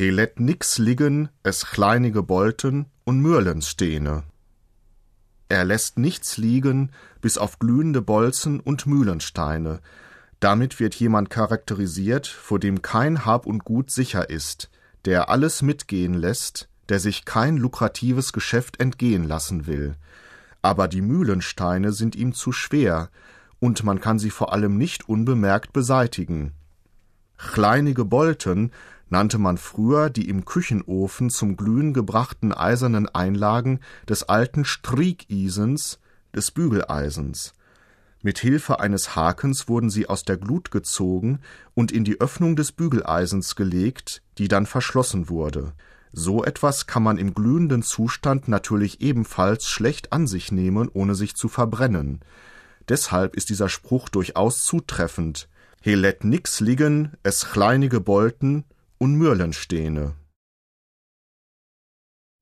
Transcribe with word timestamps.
he 0.00 0.08
let 0.08 0.40
nix 0.40 0.78
liegen, 0.78 1.28
es 1.42 1.66
kleinige 1.66 2.22
Bolten 2.22 2.86
und 3.04 3.20
Mürlens 3.20 3.68
stehne. 3.68 4.22
Er 5.50 5.62
lässt 5.64 5.98
nichts 5.98 6.38
liegen, 6.38 6.90
bis 7.20 7.36
auf 7.36 7.58
glühende 7.58 8.00
Bolzen 8.00 8.60
und 8.60 8.86
Mühlensteine. 8.86 9.80
Damit 10.38 10.80
wird 10.80 10.94
jemand 10.94 11.28
charakterisiert, 11.28 12.26
vor 12.26 12.58
dem 12.58 12.80
kein 12.80 13.26
Hab 13.26 13.44
und 13.44 13.66
Gut 13.66 13.90
sicher 13.90 14.30
ist, 14.30 14.70
der 15.04 15.28
alles 15.28 15.60
mitgehen 15.60 16.14
lässt, 16.14 16.70
der 16.88 16.98
sich 16.98 17.26
kein 17.26 17.58
lukratives 17.58 18.32
Geschäft 18.32 18.80
entgehen 18.80 19.24
lassen 19.24 19.66
will. 19.66 19.96
Aber 20.62 20.88
die 20.88 21.02
Mühlensteine 21.02 21.92
sind 21.92 22.16
ihm 22.16 22.32
zu 22.32 22.52
schwer, 22.52 23.10
und 23.58 23.84
man 23.84 24.00
kann 24.00 24.18
sie 24.18 24.30
vor 24.30 24.54
allem 24.54 24.78
nicht 24.78 25.10
unbemerkt 25.10 25.74
beseitigen. 25.74 26.52
Kleinige 27.36 28.06
Bolten 28.06 28.70
nannte 29.10 29.38
man 29.38 29.58
früher 29.58 30.08
die 30.08 30.28
im 30.28 30.44
Küchenofen 30.44 31.30
zum 31.30 31.56
Glühen 31.56 31.92
gebrachten 31.92 32.52
eisernen 32.52 33.08
Einlagen 33.08 33.80
des 34.08 34.22
alten 34.22 34.64
Striekisens, 34.64 35.98
des 36.34 36.50
Bügeleisens. 36.50 37.52
Mit 38.22 38.38
Hilfe 38.38 38.80
eines 38.80 39.16
Hakens 39.16 39.68
wurden 39.68 39.90
sie 39.90 40.08
aus 40.08 40.24
der 40.24 40.36
Glut 40.36 40.70
gezogen 40.70 41.40
und 41.74 41.90
in 41.90 42.04
die 42.04 42.20
Öffnung 42.20 42.54
des 42.54 42.70
Bügeleisens 42.70 43.56
gelegt, 43.56 44.22
die 44.38 44.46
dann 44.46 44.66
verschlossen 44.66 45.28
wurde. 45.28 45.72
So 46.12 46.44
etwas 46.44 46.86
kann 46.86 47.02
man 47.02 47.18
im 47.18 47.34
glühenden 47.34 47.82
Zustand 47.82 48.48
natürlich 48.48 49.00
ebenfalls 49.00 49.68
schlecht 49.68 50.12
an 50.12 50.26
sich 50.26 50.52
nehmen, 50.52 50.90
ohne 50.92 51.14
sich 51.14 51.34
zu 51.34 51.48
verbrennen. 51.48 52.20
Deshalb 52.88 53.36
ist 53.36 53.48
dieser 53.48 53.68
Spruch 53.68 54.08
durchaus 54.08 54.64
zutreffend. 54.64 55.48
He 55.80 55.94
let 55.94 56.24
nix 56.24 56.60
liegen, 56.60 57.12
es 57.22 57.48
kleinige 57.48 58.00
Bolten, 58.00 58.64
und 59.02 59.14
Mürlensteene 59.14 60.14